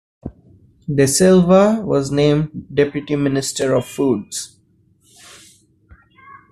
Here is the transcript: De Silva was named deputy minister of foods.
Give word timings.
De 0.91 1.07
Silva 1.07 1.79
was 1.85 2.09
named 2.09 2.49
deputy 2.73 3.15
minister 3.15 3.75
of 3.75 3.85
foods. 3.85 4.57